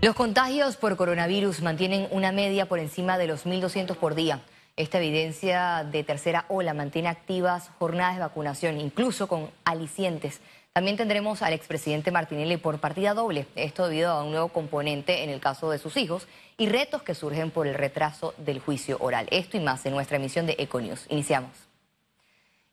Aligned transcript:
Los 0.00 0.14
contagios 0.14 0.76
por 0.76 0.96
coronavirus 0.96 1.60
mantienen 1.60 2.06
una 2.12 2.30
media 2.30 2.66
por 2.66 2.78
encima 2.78 3.18
de 3.18 3.26
los 3.26 3.46
1.200 3.46 3.96
por 3.96 4.14
día. 4.14 4.42
Esta 4.76 4.98
evidencia 4.98 5.84
de 5.90 6.04
tercera 6.04 6.44
ola 6.48 6.72
mantiene 6.72 7.08
activas 7.08 7.70
jornadas 7.80 8.14
de 8.14 8.20
vacunación, 8.20 8.78
incluso 8.78 9.26
con 9.26 9.50
alicientes. 9.64 10.40
También 10.72 10.96
tendremos 10.96 11.42
al 11.42 11.52
expresidente 11.52 12.12
Martinelli 12.12 12.58
por 12.58 12.78
partida 12.78 13.12
doble, 13.12 13.48
esto 13.56 13.88
debido 13.88 14.12
a 14.12 14.22
un 14.22 14.30
nuevo 14.30 14.50
componente 14.50 15.24
en 15.24 15.30
el 15.30 15.40
caso 15.40 15.68
de 15.68 15.78
sus 15.78 15.96
hijos 15.96 16.28
y 16.56 16.68
retos 16.68 17.02
que 17.02 17.16
surgen 17.16 17.50
por 17.50 17.66
el 17.66 17.74
retraso 17.74 18.34
del 18.38 18.60
juicio 18.60 18.98
oral. 19.00 19.26
Esto 19.32 19.56
y 19.56 19.60
más 19.60 19.84
en 19.84 19.94
nuestra 19.94 20.18
emisión 20.18 20.46
de 20.46 20.54
Econews. 20.60 21.06
Iniciamos. 21.08 21.67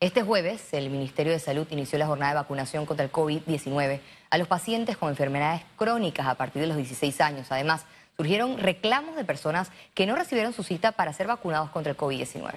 Este 0.02 0.24
jueves, 0.24 0.74
el 0.74 0.90
Ministerio 0.90 1.32
de 1.32 1.40
Salud 1.40 1.66
inició 1.70 1.98
la 1.98 2.06
jornada 2.06 2.34
de 2.34 2.40
vacunación 2.42 2.86
contra 2.86 3.06
el 3.06 3.14
COVID-19 3.14 4.02
a 4.30 4.38
los 4.38 4.48
pacientes 4.48 4.98
con 4.98 5.10
enfermedades 5.10 5.62
crónicas 5.78 6.28
a 6.28 6.36
partir 6.36 6.62
de 6.62 6.68
los 6.68 6.76
16 6.76 7.22
años. 7.22 7.48
Además, 7.50 7.86
surgieron 8.18 8.58
reclamos 8.58 9.16
de 9.16 9.24
personas 9.24 9.72
que 9.94 10.06
no 10.06 10.18
recibieron 10.18 10.52
su 10.52 10.64
cita 10.64 10.92
para 10.92 11.14
ser 11.14 11.28
vacunados 11.28 11.70
contra 11.70 11.92
el 11.92 11.98
COVID-19. 11.98 12.56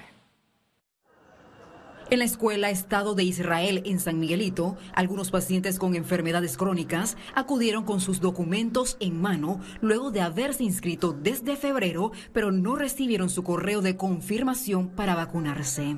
En 2.09 2.19
la 2.19 2.25
escuela 2.25 2.71
Estado 2.71 3.15
de 3.15 3.23
Israel 3.23 3.83
en 3.85 4.01
San 4.01 4.19
Miguelito, 4.19 4.77
algunos 4.93 5.31
pacientes 5.31 5.79
con 5.79 5.95
enfermedades 5.95 6.57
crónicas 6.57 7.15
acudieron 7.35 7.85
con 7.85 8.01
sus 8.01 8.19
documentos 8.19 8.97
en 8.99 9.21
mano 9.21 9.61
luego 9.79 10.11
de 10.11 10.19
haberse 10.19 10.65
inscrito 10.65 11.13
desde 11.13 11.55
febrero, 11.55 12.11
pero 12.33 12.51
no 12.51 12.75
recibieron 12.75 13.29
su 13.29 13.43
correo 13.43 13.81
de 13.81 13.95
confirmación 13.95 14.89
para 14.89 15.15
vacunarse. 15.15 15.95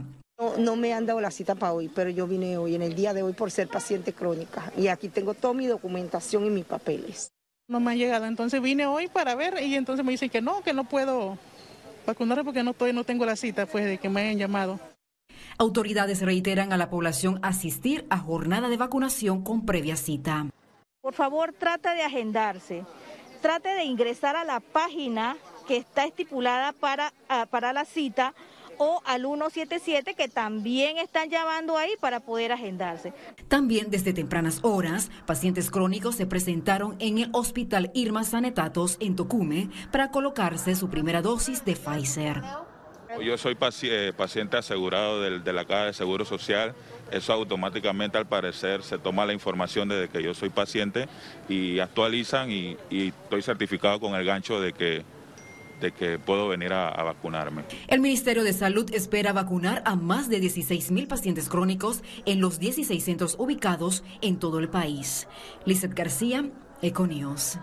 No, 0.57 0.75
me 0.75 0.91
han 0.91 1.05
dado 1.05 1.21
la 1.21 1.29
cita 1.29 1.53
para 1.53 1.73
hoy, 1.73 1.87
pero 1.87 2.09
yo 2.09 2.25
vine 2.25 2.57
hoy, 2.57 2.73
en 2.73 2.81
el 2.81 2.95
día 2.95 3.13
de 3.13 3.21
hoy, 3.21 3.33
por 3.33 3.51
ser 3.51 3.67
paciente 3.67 4.11
crónica. 4.11 4.73
Y 4.75 4.87
aquí 4.87 5.07
tengo 5.07 5.35
toda 5.35 5.53
mi 5.53 5.67
documentación 5.67 6.45
y 6.45 6.49
mis 6.49 6.65
papeles. 6.65 7.31
No 7.67 7.79
me 7.79 7.91
han 7.91 7.97
llegado, 7.99 8.25
entonces 8.25 8.59
vine 8.59 8.87
hoy 8.87 9.07
para 9.07 9.35
ver 9.35 9.61
y 9.61 9.75
entonces 9.75 10.03
me 10.03 10.11
dicen 10.11 10.31
que 10.31 10.41
no, 10.41 10.63
que 10.63 10.73
no 10.73 10.85
puedo 10.85 11.37
vacunarme 12.07 12.43
porque 12.43 12.63
no, 12.63 12.71
estoy, 12.71 12.91
no 12.91 13.03
tengo 13.03 13.23
la 13.23 13.35
cita 13.35 13.67
pues 13.67 13.85
de 13.85 13.99
que 13.99 14.09
me 14.09 14.21
hayan 14.21 14.39
llamado. 14.39 14.79
Autoridades 15.59 16.21
reiteran 16.21 16.73
a 16.73 16.77
la 16.77 16.89
población 16.89 17.39
asistir 17.43 18.07
a 18.09 18.17
jornada 18.17 18.67
de 18.67 18.77
vacunación 18.77 19.43
con 19.43 19.63
previa 19.63 19.95
cita. 19.95 20.47
Por 21.01 21.13
favor, 21.13 21.53
trate 21.53 21.89
de 21.89 22.01
agendarse. 22.01 22.83
Trate 23.41 23.69
de 23.69 23.83
ingresar 23.83 24.35
a 24.35 24.43
la 24.43 24.59
página 24.59 25.37
que 25.67 25.77
está 25.77 26.05
estipulada 26.05 26.73
para, 26.73 27.13
ah, 27.29 27.45
para 27.49 27.73
la 27.73 27.85
cita 27.85 28.33
o 28.83 29.03
al 29.05 29.21
177 29.21 30.15
que 30.15 30.27
también 30.27 30.97
están 30.97 31.29
llamando 31.29 31.77
ahí 31.77 31.91
para 31.99 32.19
poder 32.19 32.51
agendarse. 32.51 33.13
También 33.47 33.91
desde 33.91 34.11
tempranas 34.11 34.57
horas, 34.63 35.11
pacientes 35.27 35.69
crónicos 35.69 36.15
se 36.15 36.25
presentaron 36.25 36.95
en 36.97 37.19
el 37.19 37.29
Hospital 37.31 37.91
Irma 37.93 38.23
Sanetatos 38.23 38.97
en 38.99 39.15
Tocume 39.15 39.69
para 39.91 40.09
colocarse 40.09 40.73
su 40.75 40.89
primera 40.89 41.21
dosis 41.21 41.63
de 41.63 41.75
Pfizer. 41.75 42.41
Yo 43.23 43.37
soy 43.37 43.55
eh, 43.83 44.13
paciente 44.17 44.57
asegurado 44.57 45.21
de 45.21 45.53
la 45.53 45.65
Caja 45.65 45.85
de 45.85 45.93
Seguro 45.93 46.25
Social. 46.25 46.73
Eso 47.11 47.33
automáticamente, 47.33 48.17
al 48.17 48.25
parecer, 48.25 48.81
se 48.81 48.97
toma 48.97 49.27
la 49.27 49.33
información 49.33 49.89
desde 49.89 50.09
que 50.09 50.23
yo 50.23 50.33
soy 50.33 50.49
paciente 50.49 51.07
y 51.47 51.77
actualizan 51.79 52.49
y 52.49 52.77
estoy 52.89 53.43
certificado 53.43 53.99
con 53.99 54.15
el 54.15 54.25
gancho 54.25 54.59
de 54.59 54.73
que 54.73 55.03
de 55.81 55.91
que 55.91 56.19
puedo 56.19 56.47
venir 56.47 56.71
a, 56.71 56.91
vacunarme. 57.03 57.63
El 57.87 57.99
Ministerio 57.99 58.43
de 58.43 58.53
Salud 58.53 58.89
espera 58.93 59.33
vacunar 59.33 59.81
a 59.85 59.95
más 59.95 60.29
de 60.29 60.39
16 60.39 60.91
mil 60.91 61.07
pacientes 61.07 61.49
crónicos 61.49 62.03
en 62.25 62.39
los 62.39 62.59
16 62.59 63.03
centros 63.03 63.35
ubicados 63.39 64.03
en 64.21 64.39
todo 64.39 64.59
el 64.59 64.69
país. 64.69 65.27
Lizeth 65.65 65.93
García, 65.93 66.45
Econios. 66.81 67.57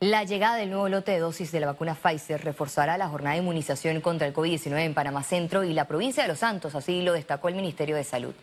La 0.00 0.22
llegada 0.22 0.56
del 0.56 0.70
nuevo 0.70 0.88
lote 0.88 1.10
de 1.10 1.18
dosis 1.18 1.50
de 1.50 1.58
la 1.58 1.66
vacuna 1.66 1.96
Pfizer 1.96 2.44
reforzará 2.44 2.96
la 2.98 3.08
jornada 3.08 3.34
de 3.34 3.42
inmunización 3.42 4.00
contra 4.00 4.28
el 4.28 4.34
COVID-19 4.34 4.78
en 4.84 4.94
Panamá 4.94 5.24
Centro 5.24 5.64
y 5.64 5.72
la 5.72 5.86
provincia 5.86 6.22
de 6.22 6.28
Los 6.28 6.38
Santos, 6.38 6.76
así 6.76 7.02
lo 7.02 7.12
destacó 7.12 7.48
el 7.48 7.56
Ministerio 7.56 7.96
de 7.96 8.04
Salud. 8.04 8.34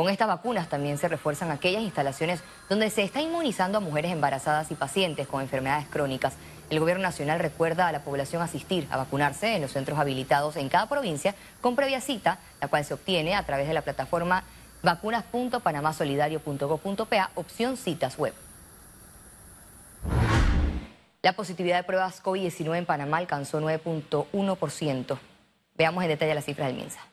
Con 0.00 0.08
estas 0.08 0.28
vacunas 0.28 0.70
también 0.70 0.96
se 0.96 1.08
refuerzan 1.08 1.50
aquellas 1.50 1.82
instalaciones 1.82 2.40
donde 2.70 2.88
se 2.88 3.02
está 3.02 3.20
inmunizando 3.20 3.76
a 3.76 3.82
mujeres 3.82 4.10
embarazadas 4.10 4.70
y 4.70 4.74
pacientes 4.74 5.28
con 5.28 5.42
enfermedades 5.42 5.86
crónicas. 5.88 6.36
El 6.70 6.80
Gobierno 6.80 7.02
Nacional 7.02 7.38
recuerda 7.38 7.86
a 7.86 7.92
la 7.92 8.02
población 8.02 8.40
asistir 8.40 8.88
a 8.90 8.96
vacunarse 8.96 9.54
en 9.54 9.60
los 9.60 9.72
centros 9.72 9.98
habilitados 9.98 10.56
en 10.56 10.70
cada 10.70 10.88
provincia 10.88 11.34
con 11.60 11.76
previa 11.76 12.00
cita, 12.00 12.38
la 12.62 12.68
cual 12.68 12.86
se 12.86 12.94
obtiene 12.94 13.34
a 13.34 13.44
través 13.44 13.68
de 13.68 13.74
la 13.74 13.82
plataforma 13.82 14.44
vacunas.panamasolidario.gov.pa, 14.82 17.30
opción 17.34 17.76
citas 17.76 18.16
web. 18.16 18.32
La 21.20 21.34
positividad 21.34 21.76
de 21.76 21.84
pruebas 21.84 22.22
COVID-19 22.22 22.78
en 22.78 22.86
Panamá 22.86 23.18
alcanzó 23.18 23.60
9.1%. 23.60 25.18
Veamos 25.76 26.02
en 26.02 26.08
detalle 26.08 26.34
las 26.34 26.46
cifras 26.46 26.68
del 26.68 26.78
MINSA. 26.78 27.09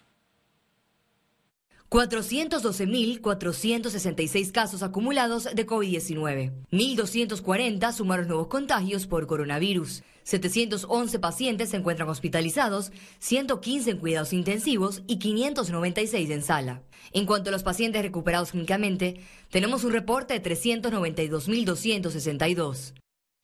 412.466 1.89 4.51
casos 4.51 4.83
acumulados 4.83 5.45
de 5.45 5.65
COVID-19. 5.65 6.51
1.240 6.71 7.93
sumaron 7.93 8.27
nuevos 8.27 8.47
contagios 8.47 9.07
por 9.07 9.25
coronavirus. 9.25 10.03
711 10.23 11.19
pacientes 11.19 11.69
se 11.69 11.77
encuentran 11.77 12.09
hospitalizados, 12.09 12.91
115 13.19 13.91
en 13.91 13.99
cuidados 13.99 14.33
intensivos 14.33 15.03
y 15.07 15.19
596 15.19 16.29
en 16.29 16.43
sala. 16.43 16.83
En 17.13 17.25
cuanto 17.25 17.47
a 17.49 17.53
los 17.53 17.63
pacientes 17.63 18.01
recuperados 18.01 18.51
clínicamente, 18.51 19.21
tenemos 19.49 19.85
un 19.85 19.93
reporte 19.93 20.37
de 20.37 20.43
392.262. 20.43 22.95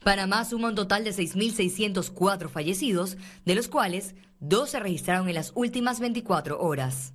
Panamá 0.04 0.44
suma 0.44 0.68
un 0.68 0.76
total 0.76 1.06
de 1.06 1.12
6.604 1.12 2.50
fallecidos, 2.50 3.16
de 3.46 3.56
los 3.56 3.70
cuales 3.70 4.16
dos 4.42 4.72
se 4.72 4.82
registraron 4.82 5.30
en 5.30 5.36
las 5.36 5.54
últimas 5.56 6.02
24 6.02 6.60
horas. 6.60 7.14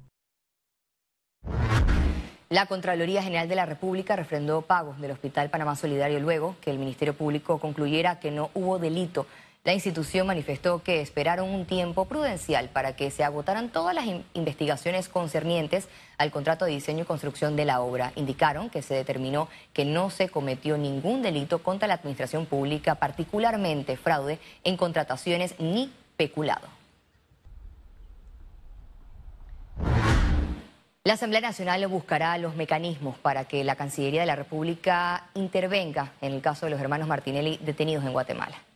La 2.51 2.65
Contraloría 2.65 3.23
General 3.23 3.47
de 3.47 3.57
la 3.57 3.67
República 3.67 4.17
refrendó 4.17 4.63
pagos 4.63 4.99
del 5.03 5.11
Hospital 5.11 5.51
Panamá 5.51 5.77
Solidario 5.77 6.19
luego 6.19 6.57
que 6.63 6.71
el 6.71 6.79
Ministerio 6.79 7.15
Público 7.15 7.59
concluyera 7.59 8.21
que 8.21 8.31
no 8.31 8.49
hubo 8.55 8.79
delito. 8.79 9.27
La 9.65 9.75
institución 9.75 10.27
manifestó 10.27 10.83
que 10.83 11.03
esperaron 11.03 11.51
un 11.51 11.67
tiempo 11.67 12.07
prudencial 12.07 12.71
para 12.71 12.97
que 12.97 13.11
se 13.11 13.23
agotaran 13.23 13.69
todas 13.69 13.95
las 13.95 14.07
investigaciones 14.33 15.11
concernientes 15.11 15.89
al 16.17 16.31
contrato 16.31 16.65
de 16.65 16.71
diseño 16.71 17.03
y 17.03 17.07
construcción 17.07 17.55
de 17.55 17.67
la 17.67 17.83
obra. 17.83 18.13
Indicaron 18.17 18.71
que 18.71 18.81
se 18.81 18.95
determinó 18.95 19.51
que 19.75 19.85
no 19.85 20.09
se 20.09 20.31
cometió 20.31 20.79
ningún 20.79 21.21
delito 21.21 21.63
contra 21.63 21.87
la 21.87 21.95
administración 21.95 22.47
pública, 22.47 22.95
particularmente 22.95 23.99
fraude 23.99 24.39
en 24.65 24.79
contrataciones 24.79 25.55
ni 25.59 25.93
peculado. 26.17 26.78
La 31.09 31.15
Asamblea 31.15 31.41
Nacional 31.41 31.87
buscará 31.87 32.37
los 32.37 32.55
mecanismos 32.55 33.17
para 33.17 33.47
que 33.47 33.65
la 33.65 33.77
Cancillería 33.77 34.21
de 34.21 34.27
la 34.27 34.37
República 34.37 35.25
intervenga 35.33 36.13
en 36.21 36.35
el 36.35 36.43
caso 36.43 36.67
de 36.67 36.71
los 36.71 36.79
hermanos 36.83 37.09
Martinelli 37.09 37.59
detenidos 37.63 38.05
en 38.05 38.13
Guatemala. 38.13 38.68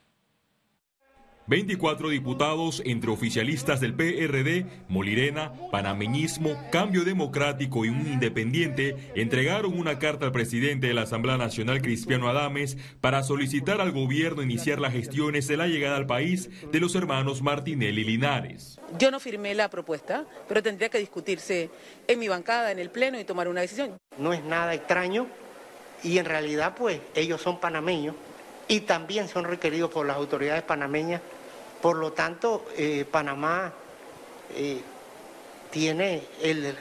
24 1.53 2.09
diputados 2.09 2.83
entre 2.87 3.11
oficialistas 3.11 3.79
del 3.79 3.93
PRD, 3.93 4.65
Molirena, 4.89 5.53
Panameñismo, 5.71 6.57
Cambio 6.73 7.05
Democrático 7.05 7.85
y 7.85 7.91
un 7.91 8.11
independiente 8.11 8.97
entregaron 9.15 9.79
una 9.79 9.99
carta 9.99 10.25
al 10.25 10.33
presidente 10.33 10.87
de 10.87 10.95
la 10.95 11.03
Asamblea 11.03 11.37
Nacional, 11.37 11.83
Cristiano 11.83 12.31
Adames, 12.31 12.79
para 13.03 13.23
solicitar 13.23 13.83
al 13.83 13.93
gobierno 13.93 14.43
iniciar 14.43 14.81
las 14.81 14.95
gestiones 14.95 15.47
de 15.47 15.59
la 15.59 15.67
llegada 15.67 15.99
al 15.99 16.07
país 16.07 16.49
de 16.71 16.81
los 16.81 16.95
hermanos 16.95 17.43
Martinelli 17.43 18.03
Linares. 18.03 18.81
Yo 18.99 19.11
no 19.11 19.21
firmé 19.21 19.55
la 19.55 19.69
propuesta, 19.69 20.25
pero 20.49 20.63
tendría 20.63 20.89
que 20.89 20.97
discutirse 20.97 21.69
en 22.09 22.19
mi 22.19 22.29
bancada, 22.29 22.73
en 22.73 22.79
el 22.79 22.89
Pleno 22.89 23.21
y 23.21 23.25
tomar 23.25 23.49
una 23.49 23.61
decisión. 23.61 23.99
No 24.17 24.33
es 24.33 24.43
nada 24.43 24.73
extraño 24.73 25.27
y 26.03 26.17
en 26.17 26.25
realidad 26.25 26.75
pues 26.75 26.99
ellos 27.15 27.43
son 27.43 27.61
panameños 27.61 28.15
y 28.69 28.81
también 28.81 29.29
son 29.29 29.45
requeridos 29.45 29.91
por 29.91 30.07
las 30.07 30.17
autoridades 30.17 30.63
panameñas. 30.63 31.21
Por 31.83 31.97
lo 31.99 32.13
tanto, 32.13 32.65
eh, 32.77 33.05
Panamá 33.11 33.75
eh, 34.55 34.81
tiene 35.71 36.23
el 36.41 36.75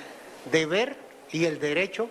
deber 0.52 0.96
y 1.32 1.46
el 1.46 1.60
derecho 1.60 2.10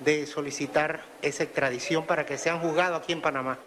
de 0.00 0.26
solicitar 0.26 1.02
esa 1.22 1.44
extradición 1.44 2.06
para 2.06 2.26
que 2.26 2.36
sean 2.36 2.60
juzgados 2.60 3.00
aquí 3.02 3.12
en 3.12 3.22
Panamá. 3.22 3.58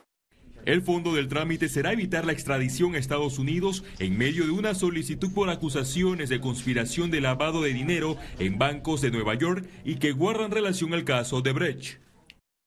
El 0.66 0.82
fondo 0.82 1.14
del 1.14 1.28
trámite 1.28 1.68
será 1.68 1.92
evitar 1.92 2.26
la 2.26 2.32
extradición 2.32 2.96
a 2.96 3.00
Estados 3.00 3.38
Unidos 3.38 3.84
en 4.00 4.18
medio 4.18 4.46
de 4.46 4.52
una 4.52 4.76
solicitud 4.76 5.34
por 5.34 5.50
acusaciones 5.50 6.30
de 6.30 6.40
conspiración 6.40 7.12
de 7.12 7.22
lavado 7.22 7.64
de 7.64 7.74
dinero 7.74 8.18
en 8.40 8.58
bancos 8.60 9.02
de 9.02 9.12
Nueva 9.12 9.34
York 9.34 9.66
y 9.84 9.96
que 9.96 10.14
guardan 10.14 10.52
relación 10.52 10.94
al 10.94 11.04
caso 11.04 11.42
de 11.42 11.52
Brecht 11.52 12.04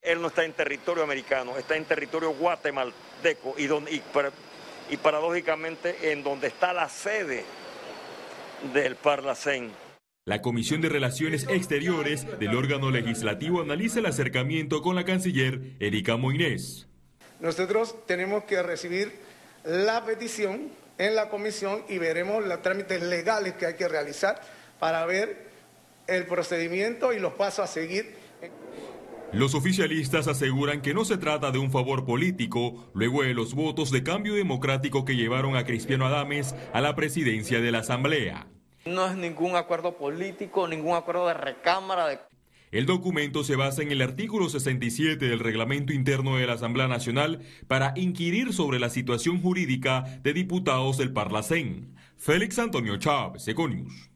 él 0.06 0.23
no 0.23 0.29
está 0.29 0.44
en 0.44 0.53
territorio 0.53 1.03
americano, 1.03 1.59
está 1.59 1.77
en 1.77 1.85
territorio 1.85 2.31
guatemalteco 2.31 3.56
y, 3.59 3.65
y, 3.65 4.03
paradójicamente 4.97 6.12
en 6.12 6.23
donde 6.23 6.49
está 6.49 6.73
la 6.73 6.88
sede 6.88 7.44
del 8.73 8.97
Parlacén. 8.97 9.71
La 10.25 10.43
Comisión 10.43 10.81
de 10.81 10.88
Relaciones 10.88 11.47
Exteriores 11.49 12.27
del 12.38 12.56
órgano 12.56 12.91
legislativo 12.91 13.62
analiza 13.62 14.00
el 14.00 14.06
acercamiento 14.06 14.83
con 14.83 14.97
la 14.97 15.05
canciller 15.05 15.61
Erika 15.79 16.17
Moinés. 16.17 16.88
Nosotros 17.38 18.06
tenemos 18.06 18.44
que 18.44 18.62
recibir 18.62 19.12
la 19.65 20.05
petición 20.05 20.71
en 20.99 21.15
la 21.15 21.29
comisión 21.29 21.85
y 21.89 21.99
veremos 21.99 22.44
los 22.44 22.62
trámites 22.62 23.03
legales 23.03 23.55
que 23.55 23.67
hay 23.67 23.75
que 23.75 23.89
realizar 23.89 24.41
para 24.79 25.05
ver 25.06 25.47
el 26.06 26.27
procedimiento 26.27 27.12
y 27.12 27.19
los 27.19 27.35
pasos 27.35 27.61
a 27.61 27.67
seguir. 27.67 28.15
Los 29.32 29.55
oficialistas 29.55 30.28
aseguran 30.28 30.81
que 30.81 30.94
no 30.94 31.05
se 31.05 31.19
trata 31.19 31.50
de 31.50 31.58
un 31.58 31.70
favor 31.70 32.05
político 32.05 32.90
luego 32.94 33.23
de 33.23 33.34
los 33.34 33.55
votos 33.55 33.90
de 33.90 34.02
cambio 34.02 34.34
democrático 34.34 35.05
que 35.05 35.17
llevaron 35.17 35.56
a 35.56 35.64
Cristiano 35.64 36.06
Adames 36.06 36.55
a 36.73 36.81
la 36.81 36.94
presidencia 36.94 37.61
de 37.61 37.73
la 37.73 37.78
Asamblea. 37.81 38.46
No 38.84 39.06
es 39.06 39.17
ningún 39.17 39.56
acuerdo 39.56 39.96
político, 39.96 40.69
ningún 40.69 40.94
acuerdo 40.94 41.26
de 41.26 41.34
recámara. 41.34 42.06
De... 42.06 42.20
El 42.70 42.87
documento 42.87 43.43
se 43.43 43.56
basa 43.56 43.82
en 43.82 43.90
el 43.90 44.00
artículo 44.00 44.49
67 44.49 45.29
del 45.29 45.40
reglamento 45.40 45.93
interno 45.93 46.37
de 46.37 46.46
la 46.46 46.55
Asamblea 46.55 46.87
Nacional 46.87 47.40
para 47.67 47.94
inquirir 47.96 48.52
sobre 48.52 48.79
la 48.79 48.90
situación 48.90 49.43
jurídica 49.43 50.02
de 50.22 50.32
diputados 50.34 50.99
del 50.99 51.12
Parlacén. 51.12 51.96
Félix 52.17 52.58
Antonio 52.61 52.96
Chávez, 52.96 53.46
Econius. 53.49 54.11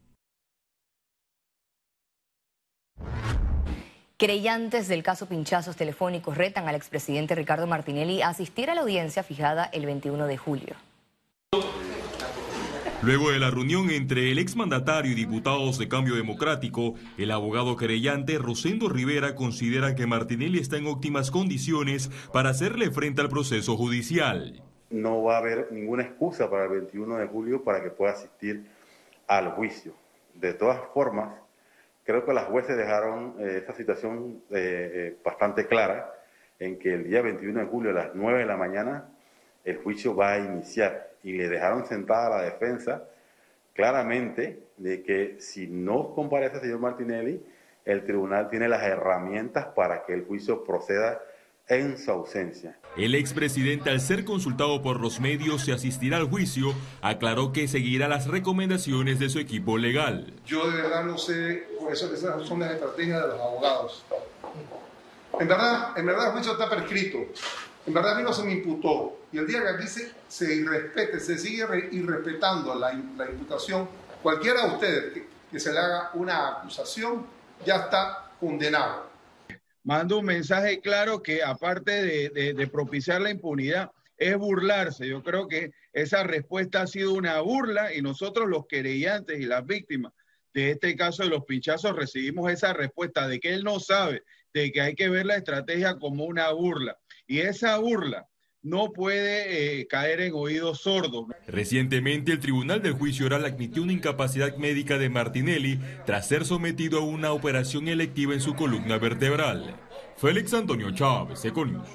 Creyentes 4.21 4.87
del 4.87 5.03
caso 5.03 5.25
pinchazos 5.25 5.77
telefónicos 5.77 6.37
retan 6.37 6.69
al 6.69 6.75
expresidente 6.75 7.35
Ricardo 7.35 7.67
Martinelli 7.67 8.21
a 8.21 8.29
asistir 8.29 8.69
a 8.69 8.75
la 8.75 8.83
audiencia 8.83 9.23
fijada 9.23 9.65
el 9.73 9.87
21 9.87 10.27
de 10.27 10.37
julio. 10.37 10.75
Luego 13.01 13.31
de 13.31 13.39
la 13.39 13.51
reunión 13.51 13.89
entre 13.89 14.31
el 14.31 14.39
exmandatario 14.39 15.13
y 15.13 15.15
diputados 15.15 15.79
de 15.79 15.89
Cambio 15.89 16.17
Democrático, 16.17 16.97
el 17.17 17.31
abogado 17.31 17.79
querellante 17.79 18.37
Rosendo 18.37 18.91
Rivera 18.91 19.35
considera 19.35 19.95
que 19.95 20.07
Martinelli 20.07 20.59
está 20.59 20.77
en 20.77 20.87
óptimas 20.87 21.31
condiciones 21.31 22.11
para 22.31 22.51
hacerle 22.51 22.91
frente 22.91 23.23
al 23.23 23.31
proceso 23.31 23.75
judicial. 23.79 24.63
No 24.91 25.23
va 25.23 25.37
a 25.37 25.39
haber 25.39 25.73
ninguna 25.73 26.03
excusa 26.03 26.51
para 26.51 26.65
el 26.65 26.73
21 26.73 27.17
de 27.17 27.27
julio 27.27 27.65
para 27.65 27.83
que 27.83 27.89
pueda 27.89 28.13
asistir 28.13 28.67
al 29.27 29.53
juicio. 29.53 29.95
De 30.35 30.53
todas 30.53 30.79
formas, 30.93 31.40
creo 32.11 32.25
que 32.25 32.33
las 32.33 32.47
jueces 32.47 32.77
dejaron 32.77 33.37
eh, 33.39 33.59
esta 33.59 33.73
situación 33.73 34.43
eh, 34.51 34.91
eh, 34.95 35.17
bastante 35.25 35.67
clara 35.67 36.13
en 36.59 36.79
que 36.79 36.95
el 36.95 37.05
día 37.05 37.23
21 37.23 37.61
de 37.61 37.67
julio 37.67 37.91
a 37.91 37.95
las 37.95 38.15
9 38.15 38.41
de 38.41 38.47
la 38.47 38.57
mañana 38.57 39.09
el 39.65 39.77
juicio 39.79 40.17
va 40.17 40.33
a 40.33 40.39
iniciar. 40.39 41.11
Y 41.23 41.33
le 41.35 41.49
dejaron 41.49 41.87
sentada 41.87 42.27
a 42.27 42.31
la 42.39 42.43
defensa 42.43 43.05
claramente 43.75 44.65
de 44.77 45.03
que 45.03 45.37
si 45.39 45.69
no 45.69 46.13
comparece 46.15 46.57
el 46.57 46.63
señor 46.63 46.81
Martinelli, 46.81 47.45
el 47.85 48.05
tribunal 48.05 48.51
tiene 48.51 48.69
las 48.69 48.83
herramientas 48.83 49.67
para 49.67 50.05
que 50.05 50.13
el 50.13 50.25
juicio 50.25 50.65
proceda 50.65 51.21
en 51.71 51.97
su 51.97 52.11
ausencia. 52.11 52.77
El 52.97 53.15
expresidente, 53.15 53.91
al 53.91 54.01
ser 54.01 54.25
consultado 54.25 54.83
por 54.83 55.01
los 55.01 55.21
medios 55.21 55.63
si 55.63 55.73
asistirá 55.73 56.17
al 56.17 56.29
juicio, 56.29 56.75
aclaró 57.01 57.53
que 57.53 57.69
seguirá 57.69 58.09
las 58.09 58.27
recomendaciones 58.27 59.19
de 59.21 59.31
su 59.31 59.39
equipo 59.39 59.79
legal. 59.79 60.35
Yo 60.45 60.69
de 60.69 60.83
verdad 60.83 61.05
no 61.05 61.17
sé, 61.17 61.69
por 61.79 61.93
eso 61.93 62.13
esas 62.13 62.47
son 62.47 62.61
las 62.61 62.73
estrategias 62.73 63.23
de 63.23 63.29
los 63.29 63.41
abogados. 63.41 64.05
En 65.39 65.47
verdad, 65.47 65.97
en 65.97 66.07
verdad 66.07 66.27
el 66.27 66.33
juicio 66.33 66.53
está 66.53 66.69
prescrito. 66.69 67.19
En 67.87 67.95
verdad 67.95 68.15
a 68.15 68.17
mí 68.17 68.23
no 68.25 68.33
se 68.33 68.43
me 68.43 68.53
imputó. 68.53 69.21
Y 69.33 69.39
el 69.39 69.47
día 69.47 69.63
que 69.63 69.69
aquí 69.69 69.87
se, 69.87 70.11
se 70.29 70.55
irrespete, 70.55 71.21
se 71.21 71.39
sigue 71.39 71.65
irrespetando 71.93 72.75
la, 72.75 72.93
la 73.17 73.31
imputación, 73.31 73.89
cualquiera 74.23 74.67
de 74.67 74.75
ustedes 74.75 75.23
que, 75.51 75.61
se 75.61 75.73
le 75.73 75.79
haga 75.79 76.11
una 76.15 76.49
acusación 76.49 77.27
ya 77.65 77.77
está 77.77 78.31
condenado. 78.39 79.10
Mando 79.83 80.19
un 80.19 80.27
mensaje 80.27 80.81
claro 80.81 81.23
que 81.23 81.43
aparte 81.43 82.31
de, 82.31 82.55
de, 82.55 82.67
propiciar 82.67 83.21
la 83.21 83.31
impunidad, 83.31 83.91
es 84.19 84.37
burlarse. 84.37 85.09
Yo 85.09 85.23
creo 85.23 85.49
que 85.49 85.73
esa 85.93 86.23
respuesta 86.23 86.83
ha 86.83 86.87
sido 86.87 87.15
una 87.15 87.41
burla 87.41 87.95
y 87.95 88.03
nosotros 88.03 88.49
los 88.49 88.67
querellantes 88.67 89.41
y 89.41 89.47
las 89.47 89.65
víctimas 89.67 90.13
de 90.53 90.73
este 90.73 90.97
caso 90.97 91.23
de 91.23 91.31
los 91.31 91.45
pinchazos 91.45 91.97
recibimos 91.97 92.51
esa 92.51 92.73
respuesta 92.73 93.29
de 93.29 93.41
que 93.41 93.55
él 93.55 93.65
no 93.65 93.81
sabe, 93.81 94.23
de 94.53 94.73
que 94.73 94.81
hay 94.81 94.95
que 94.95 95.09
ver 95.09 95.27
la 95.27 95.37
estrategia 95.37 95.97
como 95.97 96.25
una 96.25 96.51
burla. 96.51 96.99
Y 97.27 97.41
esa 97.41 97.79
burla 97.79 98.29
no 98.63 98.93
puede 98.93 99.81
eh, 99.81 99.87
caer 99.87 100.21
en 100.21 100.35
oídos 100.35 100.83
sordos. 100.83 101.27
Recientemente 101.47 102.33
el 102.33 102.41
Tribunal 102.41 102.83
del 102.83 102.93
Juicio 102.93 103.27
Oral 103.27 103.45
admitió 103.45 103.83
una 103.83 103.93
incapacidad 103.93 104.57
médica 104.57 104.99
de 104.99 105.09
Martinelli 105.09 105.81
tras 106.05 106.29
ser 106.29 106.45
sometido 106.45 107.01
a 107.01 107.05
una 107.05 107.33
operación 107.33 107.89
electiva 107.89 108.35
en 108.35 108.41
su 108.41 108.55
columna 108.55 108.99
vertebral. 108.99 109.77
Félix 110.17 110.53
Antonio 110.53 110.91
Chávez, 110.91 111.45
Econius. 111.45 111.89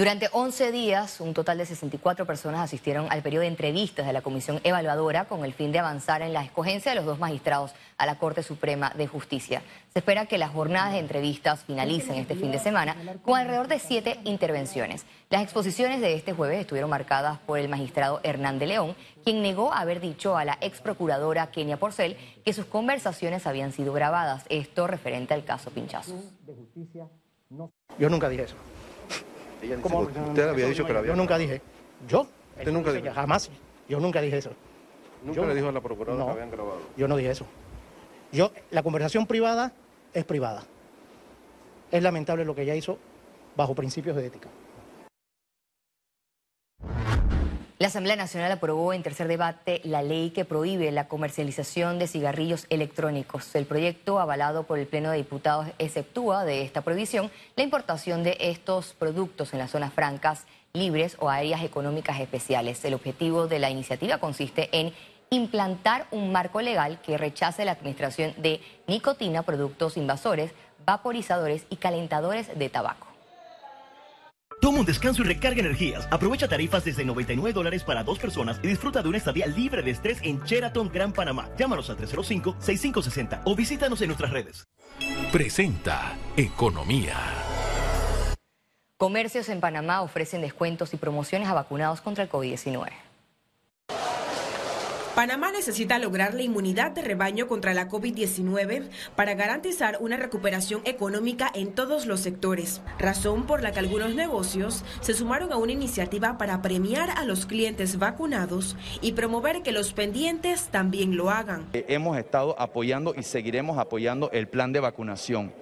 Durante 0.00 0.30
11 0.32 0.72
días, 0.72 1.20
un 1.20 1.34
total 1.34 1.58
de 1.58 1.66
64 1.66 2.24
personas 2.24 2.62
asistieron 2.62 3.08
al 3.10 3.20
periodo 3.20 3.42
de 3.42 3.48
entrevistas 3.48 4.06
de 4.06 4.14
la 4.14 4.22
Comisión 4.22 4.58
Evaluadora 4.64 5.26
con 5.26 5.44
el 5.44 5.52
fin 5.52 5.72
de 5.72 5.78
avanzar 5.78 6.22
en 6.22 6.32
la 6.32 6.42
escogencia 6.42 6.92
de 6.92 6.96
los 6.96 7.04
dos 7.04 7.18
magistrados 7.18 7.72
a 7.98 8.06
la 8.06 8.16
Corte 8.16 8.42
Suprema 8.42 8.94
de 8.96 9.06
Justicia. 9.06 9.60
Se 9.92 9.98
espera 9.98 10.24
que 10.24 10.38
las 10.38 10.52
jornadas 10.52 10.94
de 10.94 11.00
entrevistas 11.00 11.64
finalicen 11.64 12.14
este 12.14 12.34
fin 12.34 12.50
de 12.50 12.58
semana 12.58 12.96
con 13.20 13.38
alrededor 13.38 13.68
de 13.68 13.78
siete 13.78 14.18
intervenciones. 14.24 15.04
Las 15.28 15.42
exposiciones 15.42 16.00
de 16.00 16.14
este 16.14 16.32
jueves 16.32 16.60
estuvieron 16.60 16.88
marcadas 16.88 17.38
por 17.40 17.58
el 17.58 17.68
magistrado 17.68 18.20
Hernán 18.22 18.58
de 18.58 18.68
León, 18.68 18.96
quien 19.22 19.42
negó 19.42 19.74
haber 19.74 20.00
dicho 20.00 20.38
a 20.38 20.46
la 20.46 20.56
ex 20.62 20.80
procuradora 20.80 21.50
Kenia 21.50 21.76
Porcel 21.76 22.16
que 22.42 22.54
sus 22.54 22.64
conversaciones 22.64 23.46
habían 23.46 23.72
sido 23.72 23.92
grabadas. 23.92 24.46
Esto 24.48 24.86
referente 24.86 25.34
al 25.34 25.44
caso 25.44 25.70
Pinchazo. 25.70 26.14
Yo 27.98 28.08
nunca 28.08 28.30
dije 28.30 28.44
eso. 28.44 28.56
Usted 29.62 30.48
había 30.48 30.66
dicho 30.66 30.86
que 30.86 30.92
lo 30.92 30.98
había. 31.00 31.12
Yo 31.12 31.16
nunca 31.16 31.38
dije. 31.38 31.60
¿Yo? 32.08 32.26
Usted 32.58 32.72
nunca 32.72 32.92
dijo. 32.92 33.12
Jamás. 33.12 33.50
Yo 33.88 34.00
nunca 34.00 34.20
dije 34.20 34.38
eso. 34.38 34.50
¿Nunca 35.24 35.42
le 35.42 35.54
dijo 35.54 35.68
a 35.68 35.72
la 35.72 35.80
procuradora 35.80 36.24
que 36.24 36.30
habían 36.30 36.50
grabado? 36.50 36.80
Yo 36.96 37.08
no 37.08 37.16
dije 37.16 37.30
eso. 37.30 37.46
Yo, 38.32 38.52
la 38.70 38.82
conversación 38.82 39.26
privada 39.26 39.72
es 40.14 40.24
privada. 40.24 40.62
Es 41.90 42.02
lamentable 42.02 42.44
lo 42.44 42.54
que 42.54 42.62
ella 42.62 42.74
hizo 42.74 42.98
bajo 43.56 43.74
principios 43.74 44.16
de 44.16 44.26
ética. 44.26 44.48
La 47.80 47.86
Asamblea 47.86 48.14
Nacional 48.14 48.52
aprobó 48.52 48.92
en 48.92 49.02
tercer 49.02 49.26
debate 49.26 49.80
la 49.84 50.02
ley 50.02 50.32
que 50.32 50.44
prohíbe 50.44 50.92
la 50.92 51.08
comercialización 51.08 51.98
de 51.98 52.08
cigarrillos 52.08 52.66
electrónicos. 52.68 53.54
El 53.54 53.64
proyecto, 53.64 54.20
avalado 54.20 54.64
por 54.64 54.78
el 54.78 54.86
Pleno 54.86 55.10
de 55.10 55.16
Diputados, 55.16 55.66
exceptúa 55.78 56.44
de 56.44 56.60
esta 56.60 56.82
prohibición 56.82 57.30
la 57.56 57.62
importación 57.62 58.22
de 58.22 58.36
estos 58.38 58.92
productos 58.92 59.54
en 59.54 59.60
las 59.60 59.70
zonas 59.70 59.94
francas, 59.94 60.44
libres 60.74 61.16
o 61.20 61.30
áreas 61.30 61.64
económicas 61.64 62.20
especiales. 62.20 62.84
El 62.84 62.92
objetivo 62.92 63.48
de 63.48 63.60
la 63.60 63.70
iniciativa 63.70 64.18
consiste 64.18 64.68
en 64.78 64.92
implantar 65.30 66.06
un 66.10 66.32
marco 66.32 66.60
legal 66.60 67.00
que 67.00 67.16
rechace 67.16 67.64
la 67.64 67.72
administración 67.72 68.34
de 68.36 68.60
nicotina, 68.88 69.42
productos 69.42 69.96
invasores, 69.96 70.52
vaporizadores 70.84 71.64
y 71.70 71.76
calentadores 71.76 72.58
de 72.58 72.68
tabaco. 72.68 73.09
Toma 74.60 74.80
un 74.80 74.86
descanso 74.86 75.22
y 75.22 75.24
recarga 75.24 75.60
energías. 75.60 76.06
Aprovecha 76.10 76.46
tarifas 76.46 76.84
desde 76.84 77.04
99 77.04 77.52
dólares 77.52 77.82
para 77.82 78.04
dos 78.04 78.18
personas 78.18 78.60
y 78.62 78.68
disfruta 78.68 79.02
de 79.02 79.08
una 79.08 79.18
estadía 79.18 79.46
libre 79.46 79.82
de 79.82 79.90
estrés 79.90 80.18
en 80.22 80.42
Sheraton 80.44 80.90
Gran 80.92 81.12
Panamá. 81.12 81.48
Llámanos 81.58 81.88
al 81.88 81.96
305-6560 81.96 83.42
o 83.44 83.56
visítanos 83.56 84.02
en 84.02 84.08
nuestras 84.08 84.30
redes. 84.30 84.66
Presenta 85.32 86.16
Economía. 86.36 87.16
Comercios 88.98 89.48
en 89.48 89.60
Panamá 89.60 90.02
ofrecen 90.02 90.42
descuentos 90.42 90.92
y 90.92 90.98
promociones 90.98 91.48
a 91.48 91.54
vacunados 91.54 92.02
contra 92.02 92.24
el 92.24 92.30
COVID-19. 92.30 93.09
Panamá 95.14 95.50
necesita 95.50 95.98
lograr 95.98 96.34
la 96.34 96.42
inmunidad 96.42 96.92
de 96.92 97.02
rebaño 97.02 97.48
contra 97.48 97.74
la 97.74 97.88
COVID-19 97.88 98.88
para 99.16 99.34
garantizar 99.34 99.98
una 100.00 100.16
recuperación 100.16 100.82
económica 100.84 101.50
en 101.52 101.72
todos 101.72 102.06
los 102.06 102.20
sectores, 102.20 102.80
razón 102.98 103.44
por 103.44 103.60
la 103.62 103.72
que 103.72 103.80
algunos 103.80 104.14
negocios 104.14 104.84
se 105.00 105.14
sumaron 105.14 105.52
a 105.52 105.56
una 105.56 105.72
iniciativa 105.72 106.38
para 106.38 106.62
premiar 106.62 107.10
a 107.10 107.24
los 107.24 107.44
clientes 107.44 107.98
vacunados 107.98 108.76
y 109.02 109.12
promover 109.12 109.62
que 109.62 109.72
los 109.72 109.92
pendientes 109.92 110.68
también 110.68 111.16
lo 111.16 111.30
hagan. 111.30 111.66
Eh, 111.72 111.86
hemos 111.88 112.16
estado 112.16 112.54
apoyando 112.58 113.12
y 113.16 113.24
seguiremos 113.24 113.78
apoyando 113.78 114.30
el 114.30 114.46
plan 114.46 114.72
de 114.72 114.78
vacunación. 114.78 115.52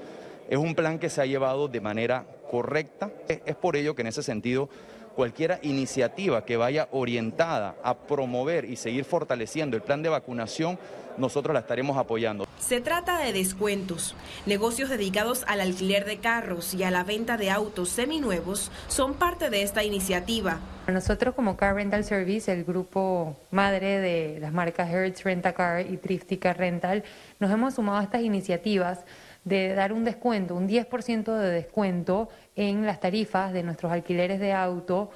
Es 0.50 0.58
un 0.58 0.74
plan 0.74 0.98
que 0.98 1.08
se 1.08 1.22
ha 1.22 1.26
llevado 1.26 1.68
de 1.68 1.80
manera 1.80 2.26
correcta. 2.50 3.10
Es 3.28 3.56
por 3.56 3.76
ello 3.76 3.94
que 3.94 4.02
en 4.02 4.08
ese 4.08 4.22
sentido 4.22 4.68
cualquier 5.18 5.58
iniciativa 5.62 6.44
que 6.44 6.56
vaya 6.56 6.86
orientada 6.92 7.74
a 7.82 7.98
promover 7.98 8.64
y 8.64 8.76
seguir 8.76 9.04
fortaleciendo 9.04 9.76
el 9.76 9.82
plan 9.82 10.00
de 10.00 10.08
vacunación, 10.08 10.78
nosotros 11.16 11.52
la 11.52 11.58
estaremos 11.58 11.98
apoyando. 11.98 12.46
Se 12.60 12.80
trata 12.80 13.18
de 13.18 13.32
descuentos. 13.32 14.14
Negocios 14.46 14.88
dedicados 14.88 15.42
al 15.48 15.60
alquiler 15.60 16.04
de 16.04 16.18
carros 16.18 16.72
y 16.72 16.84
a 16.84 16.92
la 16.92 17.02
venta 17.02 17.36
de 17.36 17.50
autos 17.50 17.88
seminuevos 17.88 18.70
son 18.86 19.14
parte 19.14 19.50
de 19.50 19.62
esta 19.62 19.82
iniciativa. 19.82 20.60
Nosotros 20.86 21.34
como 21.34 21.56
Car 21.56 21.74
Rental 21.74 22.04
Service, 22.04 22.52
el 22.52 22.62
grupo 22.62 23.36
madre 23.50 23.98
de 23.98 24.38
las 24.38 24.52
marcas 24.52 24.88
Hertz 24.88 25.24
Renta 25.24 25.52
Car 25.52 25.84
y 25.84 25.96
Thrifty 25.96 26.36
Car 26.36 26.58
Rental, 26.58 27.02
nos 27.40 27.50
hemos 27.50 27.74
sumado 27.74 27.98
a 27.98 28.04
estas 28.04 28.22
iniciativas 28.22 29.00
de 29.48 29.74
dar 29.74 29.92
un 29.92 30.04
descuento, 30.04 30.54
un 30.54 30.68
10% 30.68 31.36
de 31.36 31.50
descuento 31.50 32.28
en 32.56 32.86
las 32.86 33.00
tarifas 33.00 33.52
de 33.52 33.62
nuestros 33.62 33.90
alquileres 33.90 34.38
de 34.40 34.52
auto 34.52 35.10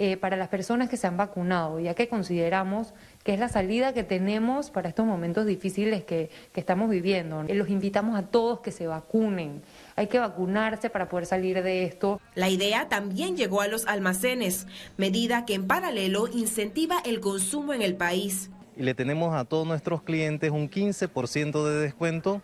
eh, 0.00 0.16
para 0.16 0.36
las 0.36 0.46
personas 0.46 0.88
que 0.88 0.96
se 0.96 1.08
han 1.08 1.16
vacunado, 1.16 1.80
ya 1.80 1.92
que 1.94 2.08
consideramos 2.08 2.94
que 3.24 3.34
es 3.34 3.40
la 3.40 3.48
salida 3.48 3.92
que 3.92 4.04
tenemos 4.04 4.70
para 4.70 4.88
estos 4.88 5.04
momentos 5.04 5.44
difíciles 5.44 6.04
que, 6.04 6.30
que 6.52 6.60
estamos 6.60 6.88
viviendo. 6.88 7.42
Los 7.42 7.68
invitamos 7.68 8.16
a 8.16 8.22
todos 8.22 8.60
que 8.60 8.70
se 8.70 8.86
vacunen. 8.86 9.60
Hay 9.96 10.06
que 10.06 10.20
vacunarse 10.20 10.88
para 10.88 11.08
poder 11.08 11.26
salir 11.26 11.64
de 11.64 11.82
esto. 11.82 12.20
La 12.36 12.48
idea 12.48 12.88
también 12.88 13.36
llegó 13.36 13.60
a 13.60 13.66
los 13.66 13.88
almacenes, 13.88 14.68
medida 14.96 15.44
que 15.44 15.54
en 15.54 15.66
paralelo 15.66 16.28
incentiva 16.28 17.00
el 17.04 17.18
consumo 17.18 17.74
en 17.74 17.82
el 17.82 17.96
país. 17.96 18.50
Y 18.76 18.84
le 18.84 18.94
tenemos 18.94 19.34
a 19.34 19.44
todos 19.44 19.66
nuestros 19.66 20.02
clientes 20.02 20.52
un 20.52 20.70
15% 20.70 21.66
de 21.66 21.80
descuento 21.80 22.40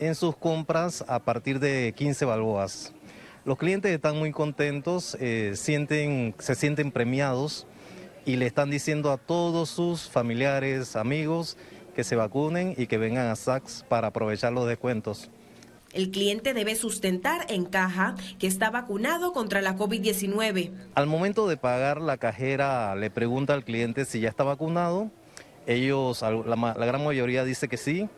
en 0.00 0.14
sus 0.14 0.34
compras 0.34 1.04
a 1.06 1.20
partir 1.20 1.60
de 1.60 1.94
15 1.96 2.24
balboas. 2.24 2.92
Los 3.44 3.58
clientes 3.58 3.92
están 3.92 4.18
muy 4.18 4.32
contentos, 4.32 5.16
eh, 5.20 5.52
sienten, 5.54 6.34
se 6.38 6.54
sienten 6.54 6.90
premiados 6.90 7.66
y 8.24 8.36
le 8.36 8.46
están 8.46 8.70
diciendo 8.70 9.12
a 9.12 9.18
todos 9.18 9.68
sus 9.70 10.08
familiares, 10.08 10.96
amigos, 10.96 11.56
que 11.94 12.04
se 12.04 12.16
vacunen 12.16 12.74
y 12.76 12.86
que 12.86 12.98
vengan 12.98 13.28
a 13.28 13.36
Saks 13.36 13.84
para 13.88 14.08
aprovechar 14.08 14.52
los 14.52 14.66
descuentos. 14.66 15.30
El 15.92 16.10
cliente 16.10 16.54
debe 16.54 16.76
sustentar 16.76 17.46
en 17.48 17.64
caja 17.64 18.14
que 18.38 18.46
está 18.46 18.70
vacunado 18.70 19.32
contra 19.32 19.60
la 19.60 19.76
COVID-19. 19.76 20.70
Al 20.94 21.06
momento 21.06 21.48
de 21.48 21.56
pagar, 21.56 22.00
la 22.00 22.16
cajera 22.16 22.94
le 22.94 23.10
pregunta 23.10 23.54
al 23.54 23.64
cliente 23.64 24.04
si 24.04 24.20
ya 24.20 24.28
está 24.28 24.44
vacunado. 24.44 25.10
Ellos, 25.66 26.22
la, 26.22 26.56
la 26.56 26.86
gran 26.86 27.04
mayoría 27.04 27.44
dice 27.44 27.68
que 27.68 27.76
sí 27.76 28.08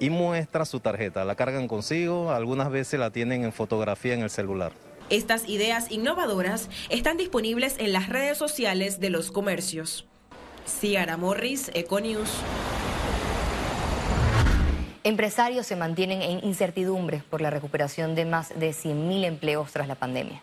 y 0.00 0.10
muestra 0.10 0.64
su 0.64 0.80
tarjeta. 0.80 1.24
La 1.24 1.36
cargan 1.36 1.68
consigo, 1.68 2.32
algunas 2.32 2.70
veces 2.70 2.98
la 2.98 3.10
tienen 3.10 3.44
en 3.44 3.52
fotografía 3.52 4.14
en 4.14 4.22
el 4.22 4.30
celular. 4.30 4.72
Estas 5.10 5.48
ideas 5.48 5.90
innovadoras 5.92 6.68
están 6.88 7.16
disponibles 7.16 7.76
en 7.78 7.92
las 7.92 8.08
redes 8.08 8.38
sociales 8.38 8.98
de 8.98 9.10
los 9.10 9.30
comercios. 9.30 10.06
Ciara 10.66 11.16
Morris, 11.16 11.70
Econius. 11.74 12.30
Empresarios 15.02 15.66
se 15.66 15.76
mantienen 15.76 16.22
en 16.22 16.44
incertidumbre 16.44 17.22
por 17.30 17.40
la 17.40 17.50
recuperación 17.50 18.14
de 18.14 18.24
más 18.24 18.50
de 18.50 18.70
100.000 18.70 19.24
empleos 19.24 19.72
tras 19.72 19.88
la 19.88 19.94
pandemia. 19.94 20.42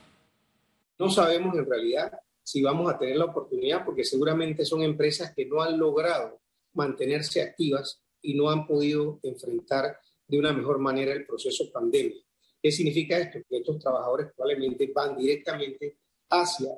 No 1.00 1.10
sabemos 1.10 1.56
en 1.56 1.70
realidad 1.70 2.12
si 2.44 2.62
vamos 2.62 2.92
a 2.92 2.98
tener 2.98 3.18
la 3.18 3.26
oportunidad 3.26 3.86
porque 3.86 4.04
seguramente 4.04 4.66
son 4.66 4.82
empresas 4.82 5.34
que 5.36 5.46
no 5.46 5.62
han 5.62 5.78
logrado 5.78 6.40
mantenerse 6.74 7.42
activas 7.42 8.02
y 8.28 8.34
no 8.34 8.50
han 8.50 8.68
podido 8.68 9.22
enfrentar 9.24 9.98
de 10.28 10.38
una 10.38 10.52
mejor 10.52 10.80
manera 10.80 11.14
el 11.14 11.26
proceso 11.26 11.72
pandemia. 11.72 12.22
¿Qué 12.62 12.72
significa 12.74 13.18
esto? 13.18 13.40
Que 13.50 13.58
estos 13.58 13.80
trabajadores 13.80 14.28
probablemente 14.36 14.92
van 14.94 15.16
directamente 15.16 16.00
hacia 16.30 16.78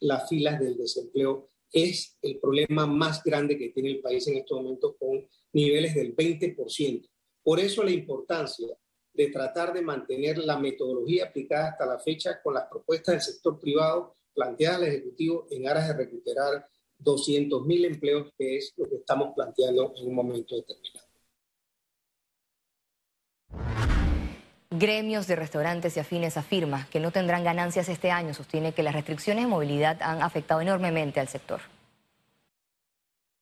las 0.00 0.28
filas 0.28 0.58
del 0.58 0.76
desempleo. 0.76 1.50
Es 1.70 2.18
el 2.20 2.40
problema 2.40 2.84
más 2.84 3.22
grande 3.22 3.56
que 3.56 3.68
tiene 3.68 3.90
el 3.90 4.00
país 4.00 4.26
en 4.26 4.38
estos 4.38 4.60
momentos 4.60 4.96
con 4.98 5.24
niveles 5.52 5.94
del 5.94 6.16
20%. 6.16 7.08
Por 7.44 7.60
eso 7.60 7.84
la 7.84 7.92
importancia 7.92 8.66
de 9.12 9.28
tratar 9.28 9.72
de 9.72 9.82
mantener 9.82 10.38
la 10.38 10.58
metodología 10.58 11.26
aplicada 11.26 11.68
hasta 11.68 11.86
la 11.86 12.00
fecha 12.00 12.42
con 12.42 12.54
las 12.54 12.66
propuestas 12.68 13.14
del 13.14 13.34
sector 13.34 13.60
privado 13.60 14.16
planteadas 14.34 14.78
al 14.78 14.88
Ejecutivo 14.88 15.46
en 15.48 15.68
aras 15.68 15.86
de 15.86 15.94
recuperar 15.94 16.66
200 17.02 17.66
mil 17.66 17.84
empleos, 17.84 18.32
que 18.38 18.56
es 18.56 18.72
lo 18.76 18.88
que 18.88 18.96
estamos 18.96 19.32
planteando 19.34 19.92
en 19.96 20.08
un 20.08 20.14
momento 20.14 20.56
determinado. 20.56 21.12
Gremios 24.70 25.26
de 25.26 25.36
restaurantes 25.36 25.96
y 25.96 26.00
afines 26.00 26.38
afirma 26.38 26.88
que 26.90 26.98
no 26.98 27.10
tendrán 27.10 27.44
ganancias 27.44 27.90
este 27.90 28.10
año. 28.10 28.32
Sostiene 28.32 28.72
que 28.72 28.82
las 28.82 28.94
restricciones 28.94 29.44
de 29.44 29.48
movilidad 29.48 30.00
han 30.00 30.22
afectado 30.22 30.62
enormemente 30.62 31.20
al 31.20 31.28
sector. 31.28 31.60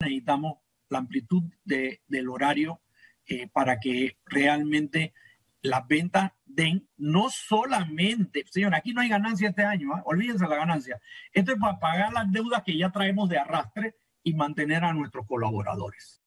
Necesitamos 0.01 0.59
la 0.89 0.99
amplitud 0.99 1.45
del 1.65 2.29
horario 2.29 2.81
eh, 3.27 3.47
para 3.47 3.79
que 3.79 4.17
realmente 4.27 5.15
las 5.63 5.87
ventas 5.87 6.33
den 6.45 6.89
no 6.97 7.29
solamente, 7.31 8.45
señor, 8.51 8.75
aquí 8.75 8.93
no 8.93 9.01
hay 9.01 9.09
ganancia 9.09 9.51
este 9.51 9.65
año, 9.65 9.97
¿eh? 9.97 10.03
olvídense 10.05 10.47
la 10.47 10.57
ganancia. 10.57 11.01
Esto 11.33 11.53
es 11.53 11.59
para 11.59 11.79
pagar 11.79 12.13
las 12.13 12.31
deudas 12.31 12.63
que 12.63 12.77
ya 12.77 12.91
traemos 12.91 13.29
de 13.29 13.39
arrastre 13.39 13.95
y 14.23 14.35
mantener 14.35 14.85
a 14.85 14.93
nuestros 14.93 15.27
colaboradores. 15.27 16.21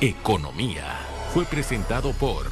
Economía 0.00 0.84
fue 1.34 1.44
presentado 1.44 2.12
por... 2.12 2.46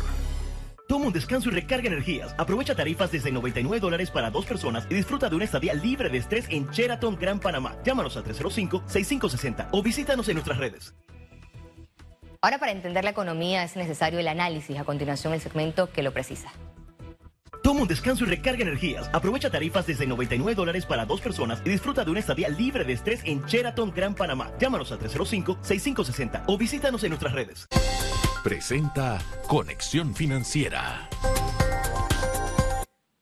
Toma 0.87 1.07
un 1.07 1.13
descanso 1.13 1.51
y 1.51 1.53
recarga 1.53 1.89
energías. 1.89 2.35
Aprovecha 2.39 2.75
tarifas 2.75 3.13
desde 3.13 3.31
99 3.31 3.79
dólares 3.79 4.11
para 4.11 4.31
dos 4.31 4.47
personas 4.47 4.87
y 4.89 4.95
disfruta 4.95 5.29
de 5.29 5.37
una 5.37 5.45
estadía 5.45 5.75
libre 5.75 6.09
de 6.09 6.17
estrés 6.17 6.47
en 6.49 6.67
Sheraton 6.71 7.17
Gran 7.17 7.41
Panamá. 7.41 7.77
Llámanos 7.85 8.17
al 8.17 8.25
305-6560 8.25 9.69
o 9.73 9.83
visítanos 9.83 10.29
en 10.29 10.35
nuestras 10.35 10.59
redes. 10.59 10.95
Ahora 12.41 12.59
para 12.59 12.71
entender 12.71 13.03
la 13.03 13.11
economía 13.11 13.65
es 13.65 13.75
necesario 13.75 14.21
el 14.21 14.29
análisis. 14.29 14.79
A 14.79 14.85
continuación 14.85 15.33
el 15.35 15.41
segmento 15.41 15.91
que 15.91 16.03
lo 16.03 16.13
precisa. 16.13 16.53
Toma 17.63 17.83
un 17.83 17.89
descanso 17.89 18.25
y 18.25 18.29
recarga 18.29 18.63
energías. 18.63 19.11
Aprovecha 19.13 19.51
tarifas 19.51 19.87
desde 19.87 20.07
99 20.07 20.55
dólares 20.55 20.87
para 20.87 21.05
dos 21.05 21.21
personas 21.21 21.61
y 21.65 21.71
disfruta 21.71 22.05
de 22.05 22.11
una 22.11 22.21
estadía 22.21 22.49
libre 22.49 22.85
de 22.85 22.93
estrés 22.93 23.21
en 23.25 23.45
Sheraton 23.45 23.93
Gran 23.95 24.15
Panamá. 24.15 24.53
Llámanos 24.61 24.93
al 24.93 25.01
305-6560 25.01 26.45
o 26.47 26.57
visítanos 26.57 27.03
en 27.03 27.11
nuestras 27.11 27.33
redes. 27.33 27.67
Presenta 28.45 29.19
Conexión 29.49 30.15
Financiera. 30.15 31.09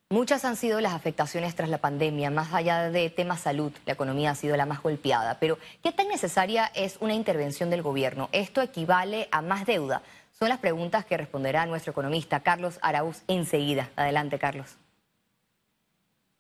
Muchas 0.09 0.45
han 0.45 0.55
sido 0.55 0.81
las 0.81 0.93
afectaciones 0.93 1.57
tras 1.57 1.69
la 1.69 1.79
pandemia, 1.79 2.31
más 2.31 2.55
allá 2.55 2.93
de 2.93 3.11
temas 3.11 3.41
salud, 3.41 3.73
la 3.87 3.95
economía 3.95 4.31
ha 4.31 4.35
sido 4.37 4.57
la 4.57 4.65
más 4.65 4.81
golpeada. 4.81 5.41
Pero, 5.41 5.59
¿qué 5.83 5.91
tan 5.91 6.07
necesaria 6.07 6.71
es 6.77 6.97
una 7.01 7.13
intervención 7.13 7.71
del 7.71 7.83
gobierno? 7.83 8.29
¿Esto 8.31 8.63
equivale 8.63 9.27
a 9.33 9.43
más 9.43 9.67
deuda? 9.67 10.03
Son 10.31 10.49
las 10.49 10.61
preguntas 10.61 11.05
que 11.05 11.17
responderá 11.17 11.67
nuestro 11.67 11.91
economista 11.91 12.39
Carlos 12.39 12.79
Arauz 12.83 13.23
enseguida. 13.27 13.91
Adelante, 13.97 14.39
Carlos. 14.39 14.77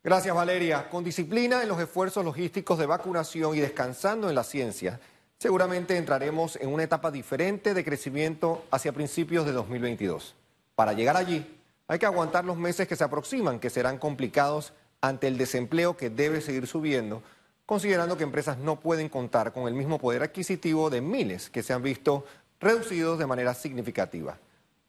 Gracias, 0.04 0.32
Valeria. 0.32 0.88
Con 0.88 1.02
disciplina 1.02 1.60
en 1.60 1.68
los 1.68 1.80
esfuerzos 1.80 2.24
logísticos 2.24 2.78
de 2.78 2.86
vacunación 2.86 3.56
y 3.56 3.58
descansando 3.58 4.28
en 4.28 4.36
la 4.36 4.44
ciencia, 4.44 5.00
seguramente 5.38 5.96
entraremos 5.96 6.54
en 6.54 6.72
una 6.72 6.84
etapa 6.84 7.10
diferente 7.10 7.74
de 7.74 7.84
crecimiento 7.84 8.64
hacia 8.70 8.92
principios 8.92 9.44
de 9.44 9.50
2022. 9.50 10.36
Para 10.76 10.92
llegar 10.92 11.16
allí, 11.16 11.44
hay 11.88 11.98
que 11.98 12.06
aguantar 12.06 12.44
los 12.44 12.56
meses 12.56 12.88
que 12.88 12.96
se 12.96 13.04
aproximan, 13.04 13.60
que 13.60 13.70
serán 13.70 13.98
complicados 13.98 14.72
ante 15.00 15.28
el 15.28 15.38
desempleo 15.38 15.96
que 15.96 16.10
debe 16.10 16.40
seguir 16.40 16.66
subiendo, 16.66 17.22
considerando 17.64 18.16
que 18.16 18.24
empresas 18.24 18.58
no 18.58 18.80
pueden 18.80 19.08
contar 19.08 19.52
con 19.52 19.68
el 19.68 19.74
mismo 19.74 19.98
poder 19.98 20.22
adquisitivo 20.22 20.90
de 20.90 21.00
miles 21.00 21.50
que 21.50 21.62
se 21.62 21.72
han 21.72 21.82
visto 21.82 22.24
reducidos 22.60 23.18
de 23.18 23.26
manera 23.26 23.54
significativa. 23.54 24.38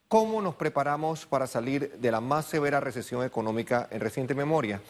¿Cómo 0.08 0.42
nos 0.42 0.56
preparamos 0.56 1.26
para 1.26 1.48
salir 1.48 1.92
de 2.00 2.12
la 2.12 2.22
más 2.22 2.46
severa 2.46 2.80
recesión 2.80 3.26
económica 3.26 3.88
en 3.92 4.00
reciente 4.00 4.34
memoria? 4.34 4.82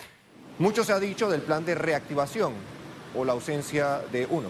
Mucho 0.60 0.84
se 0.84 0.94
ha 0.94 1.00
dicho 1.00 1.30
del 1.30 1.42
plan 1.42 1.66
de 1.66 1.76
reactivación 1.76 2.54
o 3.16 3.26
la 3.26 3.34
ausencia 3.34 4.00
de 4.12 4.28
uno. 4.30 4.50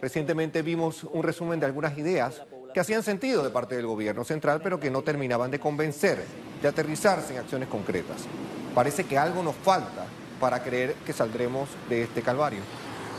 Recientemente 0.00 0.62
vimos 0.62 1.04
un 1.04 1.22
resumen 1.22 1.58
de 1.58 1.66
algunas 1.66 1.98
ideas 1.98 2.42
que 2.74 2.80
hacían 2.80 3.04
sentido 3.04 3.44
de 3.44 3.50
parte 3.50 3.76
del 3.76 3.86
gobierno 3.86 4.24
central, 4.24 4.60
pero 4.60 4.80
que 4.80 4.90
no 4.90 5.02
terminaban 5.02 5.50
de 5.50 5.60
convencer, 5.60 6.24
de 6.60 6.68
aterrizarse 6.68 7.32
en 7.32 7.38
acciones 7.38 7.68
concretas. 7.68 8.22
Parece 8.74 9.04
que 9.04 9.16
algo 9.16 9.44
nos 9.44 9.54
falta 9.54 10.06
para 10.40 10.62
creer 10.62 10.94
que 11.06 11.12
saldremos 11.12 11.68
de 11.88 12.02
este 12.02 12.20
calvario. 12.20 12.60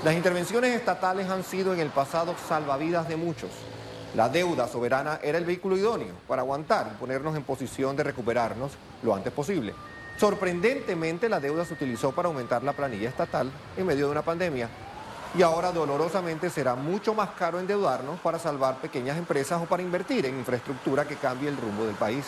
Las 0.04 0.14
intervenciones 0.14 0.76
estatales 0.76 1.30
han 1.30 1.46
sido 1.46 1.74
en 1.74 1.80
el 1.80 1.90
pasado 1.90 2.36
salvavidas 2.50 3.08
de 3.08 3.16
muchos. 3.16 3.50
La 4.14 4.28
deuda 4.28 4.68
soberana 4.68 5.20
era 5.24 5.38
el 5.38 5.46
vehículo 5.46 5.78
idóneo 5.78 6.16
para 6.28 6.42
aguantar 6.42 6.92
y 6.94 7.00
ponernos 7.00 7.36
en 7.36 7.44
posición 7.44 7.96
de 7.96 8.04
recuperarnos 8.04 8.74
lo 9.04 9.16
antes 9.16 9.32
posible. 9.32 9.74
Sorprendentemente, 10.18 11.30
la 11.30 11.40
deuda 11.40 11.64
se 11.64 11.74
utilizó 11.74 12.12
para 12.12 12.28
aumentar 12.28 12.62
la 12.64 12.74
planilla 12.74 13.10
estatal 13.10 13.50
en 13.78 13.86
medio 13.86 14.06
de 14.06 14.12
una 14.12 14.22
pandemia 14.22 14.70
y 15.34 15.42
ahora 15.42 15.72
dolorosamente 15.72 16.50
será 16.50 16.76
mucho 16.76 17.14
más 17.14 17.32
caro 17.32 17.60
endeudarnos 17.60 18.20
para 18.20 18.40
salvar 18.40 18.78
pequeñas 18.78 19.18
empresas 19.18 19.62
o 19.62 19.66
para 19.66 19.84
invertir 19.84 20.26
en 20.26 20.38
infraestructura 20.38 21.08
que 21.08 21.16
cambie 21.16 21.50
el 21.50 21.58
rumbo 21.58 21.86
del 21.86 21.96
país. 21.96 22.26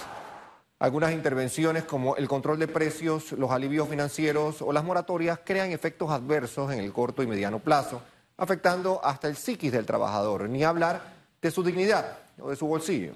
Algunas 0.79 1.11
intervenciones 1.11 1.85
como 1.85 2.15
el 2.17 2.27
control 2.27 2.59
de 2.59 2.67
precios, 2.67 3.31
los 3.31 3.51
alivios 3.51 3.89
financieros 3.89 4.61
o 4.61 4.71
las 4.71 4.83
moratorias 4.83 5.39
crean 5.43 5.71
efectos 5.71 6.11
adversos 6.11 6.71
en 6.71 6.79
el 6.79 6.93
corto 6.93 7.23
y 7.23 7.27
mediano 7.27 7.59
plazo, 7.59 8.01
afectando 8.37 9.01
hasta 9.03 9.27
el 9.27 9.35
psiquis 9.35 9.71
del 9.71 9.85
trabajador, 9.85 10.47
ni 10.47 10.63
hablar 10.63 11.01
de 11.41 11.49
su 11.49 11.63
dignidad 11.63 12.19
o 12.39 12.49
de 12.49 12.55
su 12.55 12.67
bolsillo. 12.67 13.13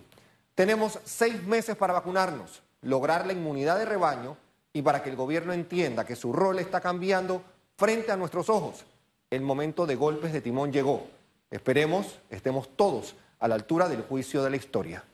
Tenemos 0.56 1.00
seis 1.06 1.44
meses 1.44 1.76
para 1.76 1.94
vacunarnos, 1.94 2.64
lograr 2.82 3.28
la 3.28 3.34
inmunidad 3.34 3.78
de 3.78 3.86
rebaño 3.86 4.38
y 4.74 4.82
para 4.82 5.04
que 5.04 5.10
el 5.10 5.16
gobierno 5.16 5.54
entienda 5.54 6.06
que 6.06 6.16
su 6.16 6.34
rol 6.34 6.60
está 6.60 6.82
cambiando 6.82 7.44
frente 7.78 8.12
a 8.12 8.18
nuestros 8.18 8.50
ojos. 8.50 8.86
El 9.32 9.42
momento 9.42 9.86
de 9.86 9.96
golpes 9.96 10.34
de 10.34 10.42
timón 10.42 10.74
llegó. 10.74 11.08
Esperemos 11.50 12.20
estemos 12.30 12.70
todos 12.76 13.16
a 13.40 13.48
la 13.48 13.56
altura 13.56 13.88
del 13.88 14.02
juicio 14.02 14.44
de 14.44 14.50
la 14.50 14.58
historia. 14.58 15.06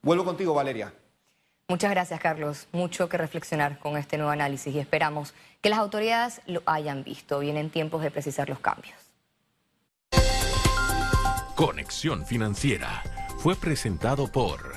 Vuelvo 0.00 0.24
contigo, 0.24 0.54
Valeria. 0.54 0.94
Muchas 1.68 1.90
gracias, 1.90 2.20
Carlos. 2.20 2.68
Mucho 2.70 3.08
que 3.08 3.16
reflexionar 3.16 3.80
con 3.80 3.96
este 3.96 4.16
nuevo 4.16 4.30
análisis 4.30 4.72
y 4.72 4.78
esperamos 4.78 5.34
que 5.60 5.70
las 5.70 5.80
autoridades 5.80 6.40
lo 6.46 6.62
hayan 6.66 7.02
visto. 7.02 7.40
Vienen 7.40 7.70
tiempos 7.70 8.00
de 8.02 8.12
precisar 8.12 8.48
los 8.48 8.60
cambios. 8.60 8.94
Conexión 11.56 12.24
Financiera 12.24 13.02
fue 13.38 13.56
presentado 13.56 14.30
por... 14.30 14.76